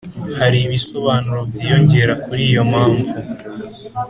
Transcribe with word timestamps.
hari 0.39 0.57
ibisobanuro 0.67 1.41
byiyongera 1.49 2.13
kuri 2.23 2.41
iyo 2.49 2.61
mpamvu 2.71 3.15